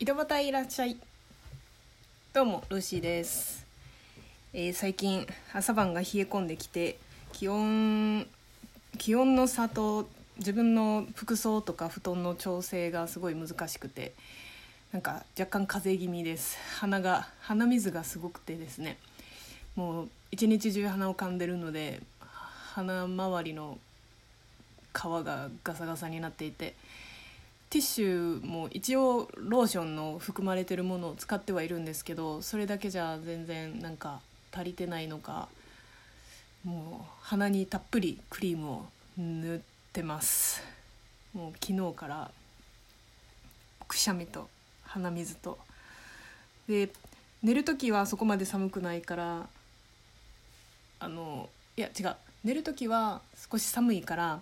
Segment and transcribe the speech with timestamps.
[0.00, 0.96] 井戸端いらっしゃい。
[2.32, 3.64] どうもルーシーです、
[4.52, 6.98] えー最近朝晩が冷え込んできて
[7.32, 8.26] 気温
[8.98, 14.14] 気温の差と自分の服装とか布団の調整がすごい難しくて
[14.90, 16.58] なんか若干風邪気味です。
[16.80, 18.98] 鼻が鼻水がすごくてですね。
[19.76, 22.02] もう一日中鼻を噛んでるので
[22.74, 23.78] 鼻周りの
[24.92, 26.74] 皮がガサガサになっていて
[27.74, 34.20] ティッシュも一応ローションの含まれてるものを使ってはいるんですけどそれだけじゃ全然なんか
[34.52, 35.48] 足りてないのか
[36.62, 38.86] もう鼻にたっぷりクリームを
[39.18, 39.58] 塗っ
[39.92, 40.62] てます。
[41.34, 42.30] もう昨日から
[43.88, 44.48] くしゃみと
[44.84, 45.58] 鼻水と。
[46.68, 46.90] で
[47.42, 49.48] 寝る時はそこまで寒くないから
[51.00, 52.14] あのいや違う。
[52.44, 53.20] 寝る時は
[53.50, 54.40] 少し寒いから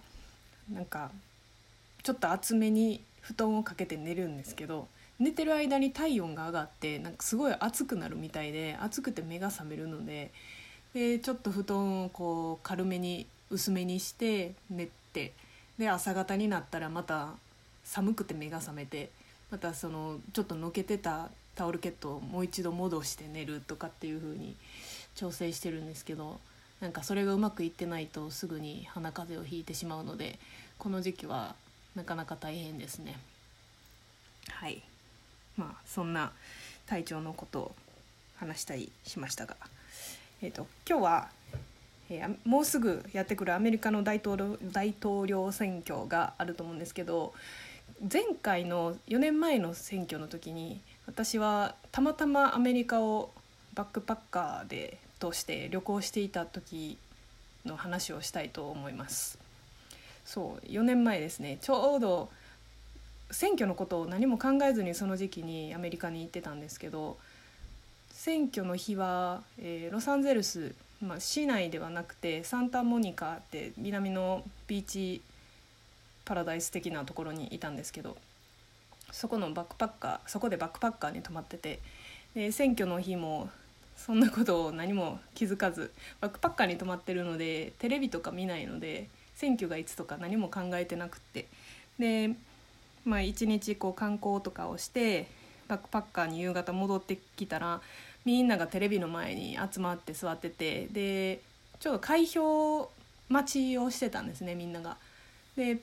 [0.71, 1.11] なんか
[2.03, 10.31] ちょっと厚めに布団をかけて寝るんですけど寝てる間に体温が上がってなんかすごい暑くなるみたいで暑くて目が覚めるので
[10.95, 15.33] でちょっと布団をこう軽めに薄めにして寝て
[15.79, 17.31] で朝方になったらまた
[17.85, 19.11] 寒くて目が覚めて
[19.51, 24.57] またそのちょっとのけてたタオルケットをもう一度戻して寝るとかっていう風に
[25.15, 26.41] 調整してるんですけど
[26.81, 30.39] なんかそれがうまくいってないとすぐに鼻風邪をひいてしまうので
[30.79, 31.55] この時期は
[31.95, 33.19] なかなか大変ですね
[34.49, 34.83] はい
[35.57, 36.33] まあそんな
[36.87, 37.75] 体調のことを
[38.37, 39.57] 話したりしましたが
[40.43, 41.29] えっ、と今日は、
[42.11, 47.33] えーもうすぐやってくるアメリカの大統領大統領選挙があると思うんですけど
[48.13, 53.31] 前回の4年前の選挙の時に私はたまたまアメリカを
[53.75, 56.99] バックパッカーで通して旅行していた時
[57.65, 59.39] の話をしたいと思います。
[60.25, 61.59] そう4年前ですね。
[61.61, 62.31] ちょうど
[63.31, 67.17] 選挙のことを何も考えずにその時期にアメリカに行ってたんですけど
[68.11, 75.23] 選挙の日は、えーロサンゼルス、まあ、市内ではなくてサンタモニカって南のビーチ
[76.25, 78.17] パラダイス的なところにいたんですけど
[79.11, 81.81] そこのバックパッカーそこでバックパッカーに泊まってて
[82.35, 83.51] で選挙の日も
[83.97, 85.91] そんなことを何も気づかず
[86.21, 89.09] バックパッカーに泊まってるのでテレビとか見ないので
[89.43, 91.49] 選挙がいつとか何も考えてなくって
[91.99, 92.31] で
[93.05, 95.27] まあ一日こう観光とかをして
[95.67, 97.81] バックパッカーに夕方戻ってきたら
[98.25, 101.41] みんながテレビの前に集まって座っててで
[101.81, 102.89] ちょうど開票
[103.29, 104.97] 待ちをしてたんですねみんなが。
[105.57, 105.79] で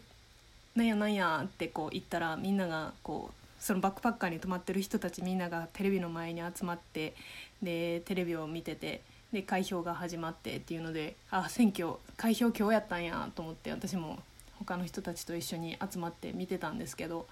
[0.74, 7.14] なんやなんやってこう言ったらみんながこうそのバックパッカーに泊まってる人たちみんながテレビの前に集まって
[7.62, 9.02] でテレビを見てて
[9.32, 14.20] で開票が始まってっていうのであ選挙開票今日やったんやと思って私も
[14.58, 17.28] 他の人たちと一緒に集まって見てたんですけど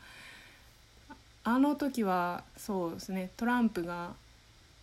[1.43, 4.13] あの時はそうですねトランプが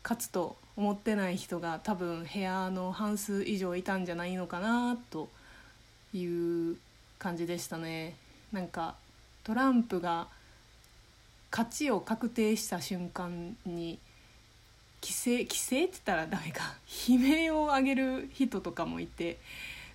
[0.03, 5.29] 勝つと思ってない人が多分部屋の半数以上いたんじゃないのかなと
[6.13, 6.25] い
[6.73, 6.77] う
[7.19, 8.15] 感じでしたね。
[8.53, 8.97] なんか
[9.45, 10.27] トランプが
[11.51, 13.99] 勝ちを確定した瞬間に
[15.05, 16.77] 規制規制って言ったらダメか。
[17.07, 19.37] 悲鳴を上げる人とかもいて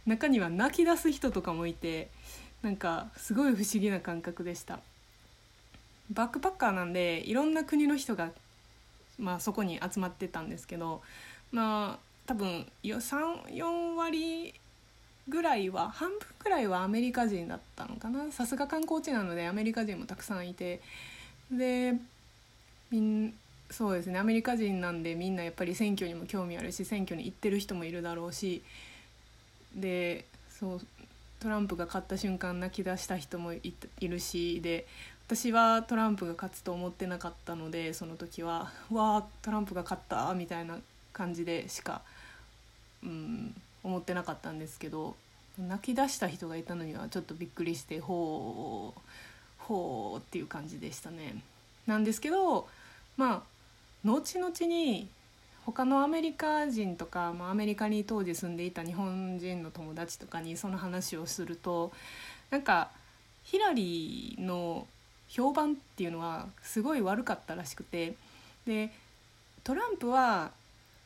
[0.06, 2.10] 中には泣き出す人とかもいて
[2.62, 4.80] なんかすごい不思議な感覚でした。
[6.12, 8.30] バックパッカーなんでいろんな国の人が、
[9.18, 11.02] まあ、そこに集まってたんですけど
[11.52, 14.54] まあ多分34割
[15.28, 18.32] ぐらいは半分ぐらいはアメリカ人だったのかな。
[18.32, 20.82] さすが観光地なのでアメリカ人もたくさんいて。
[21.52, 21.96] で
[22.92, 23.34] みん
[23.70, 24.20] そうですね。
[24.20, 28.64] アメリカ人なんでみんなやっぱり選挙にも興味あるし選挙に行ってる人もいるだろうし。
[29.76, 30.82] でそう
[31.40, 34.62] トランプが勝った瞬間泣き出した人もいるし。
[34.62, 34.88] で
[35.30, 40.80] 私はトランプが勝つと思ってなかったのでその時は「わあトランプが勝った」みたいな
[41.14, 42.02] 感じでしか、
[43.04, 45.16] うん、思ってなかったんですけど
[45.60, 49.02] 泣き出した人がいたのにはちょっとびっくりしてほう
[49.60, 51.44] ほうっていう感じでしたね。
[51.86, 52.68] なんですけど
[53.16, 53.44] まあ
[54.04, 55.08] 後々に
[55.66, 61.92] 他のアメリカ人とか、まあ、アメリカに当時住んでいた日本人の友達とかにその話をすると
[62.50, 62.90] なんか
[63.44, 64.88] ヒラリーの
[65.28, 68.16] 評判っていうのはすごい悪かったらしくて
[68.66, 68.92] で
[69.64, 70.52] トランプは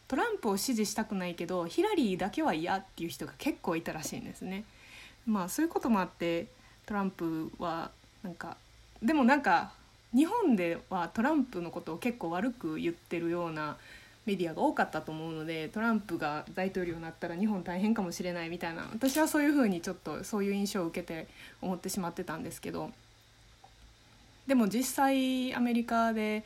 [0.08, 4.64] トランプを支持したくないけどヒラリーだけは嫌っていう人が結構いたらしいんですね。
[5.26, 6.48] まあそういうこともあって
[6.86, 7.92] トランプは
[8.24, 8.58] なんか
[9.02, 9.74] でもなんか
[10.16, 13.78] 日本ではトランプのことを結構悪く言ってるような
[14.26, 21.28] メディアが多かったと思うのでトランプが大統領になったら日本大変かもしれないみたいな私はそういうふうにちょっとそういう印象を受けて
[21.62, 22.92] 思ってしまってたんですけど
[24.48, 26.44] でも実際アメリカで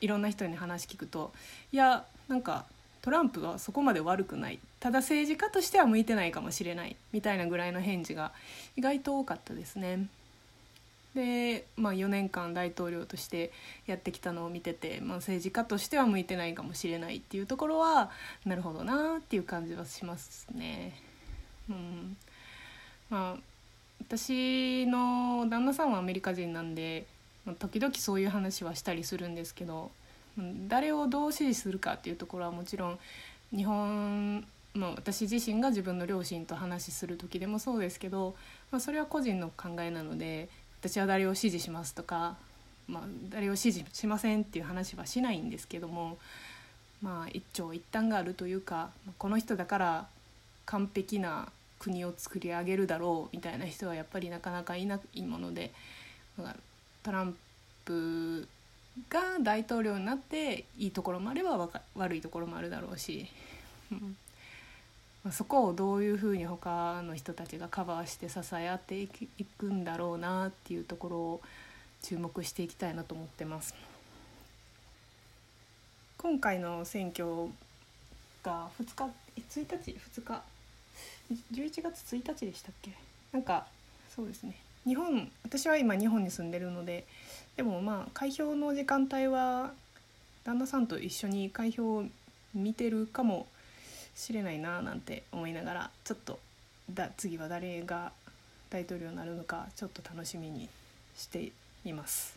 [0.00, 1.32] いろんな人に話聞くと
[1.72, 2.66] いやなんか
[3.02, 8.32] トランプはそこまで悪くないただ政治家としては向いてないかもしれないみたいなぐらいの返事が
[8.76, 10.06] 意外と多かったですね。
[11.14, 13.50] で、まあ、4年間大統領として
[13.86, 18.10] やってきたのを見てて、まあ、政治家としては向いてないかもしれないっていうところは
[18.44, 20.94] なるほどなっていう感じはしますね。
[21.68, 22.16] うん
[23.10, 23.40] まあ、
[24.00, 27.06] 私の旦那さんはアメリカ人なんで
[27.58, 29.90] 時々そういう話はしたりするんですけど
[30.68, 32.98] 誰をどう支持するかっていうところはもちろん
[33.54, 38.36] 日本まあ、私自身が自分の両親と話しする時でもそうですけど、
[38.70, 40.48] まあ、それは個人の考えなので
[40.80, 42.36] 私は誰を支持しますとか、
[42.86, 46.18] まあ、誰を支持しませんっていう話はしないんですけども、
[47.02, 50.06] まあ、一長一短があるというかこの人だから
[50.66, 51.48] 完璧な
[51.78, 55.72] 国を作り上げるだろうみたいな人はやっぱりなかなかいないもので
[57.02, 57.36] トラン
[57.84, 58.48] プ
[59.08, 63.28] が大統領になっていいところもあれば悪いところもあるだろうし、
[65.32, 69.08] そこをどういうふうに他の人たちがカバーして支え合ってい
[69.58, 71.40] くんだろうなっていうところを
[72.02, 73.74] 注目していきたいなと思ってます。
[76.16, 77.26] 今回の選挙
[78.42, 79.04] が2日
[79.36, 80.42] 1日？2日
[81.52, 82.92] ？11月1日でしたっけ？
[83.32, 83.66] なんか
[84.14, 84.56] そうですね。
[84.84, 87.04] 日本私は今日本に住んでるので
[87.56, 89.72] でもまあ開票の時間帯は
[90.44, 92.04] 旦那さんと一緒に開票を
[92.54, 93.46] 見てるかも
[94.18, 96.40] しれないななんて思いながらちょっと
[96.92, 98.10] だ次は誰が
[98.68, 100.68] 大統領になるのかちょっと楽しみに
[101.16, 101.52] して
[101.84, 102.36] います。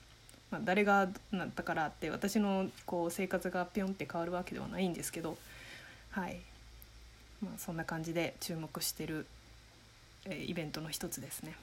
[0.51, 5.38] まあ、誰がなったからって私のこう生活がピョンって変わるわけではないんですけど
[6.12, 6.42] はい
[7.42, 9.25] まあ、そんな感じで注目してる、
[10.25, 11.56] えー、イベントの一つですね。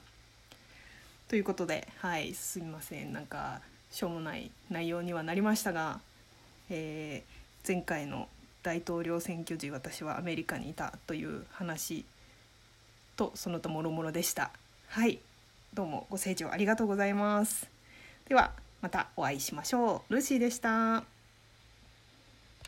[1.28, 3.60] ということではいすみませんなんか
[3.92, 6.00] しょうもない内容にはなりましたが、
[6.70, 8.28] えー、前回の
[8.62, 12.04] 大統領選挙時私はアメリカにいたという話
[13.16, 14.50] とその他もろもろでした。
[14.88, 15.18] はい
[15.74, 17.68] どうもご清聴ありがとうございます。
[18.28, 20.12] ではまたお会いしましょう。
[20.12, 21.17] ルーシーでした。